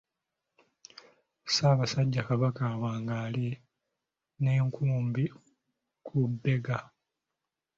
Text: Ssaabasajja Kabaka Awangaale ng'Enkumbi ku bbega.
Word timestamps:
Ssaabasajja 1.45 2.21
Kabaka 2.27 2.63
Awangaale 2.73 3.49
ng'Enkumbi 4.41 5.23
ku 6.05 6.17
bbega. 6.29 6.77